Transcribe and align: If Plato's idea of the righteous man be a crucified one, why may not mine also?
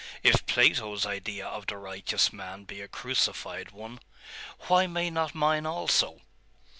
If 0.23 0.47
Plato's 0.47 1.05
idea 1.05 1.45
of 1.45 1.67
the 1.67 1.77
righteous 1.77 2.33
man 2.33 2.63
be 2.63 2.81
a 2.81 2.87
crucified 2.87 3.69
one, 3.69 3.99
why 4.61 4.87
may 4.87 5.11
not 5.11 5.35
mine 5.35 5.67
also? 5.67 6.21